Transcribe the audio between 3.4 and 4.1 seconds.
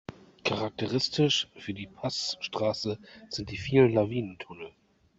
die vielen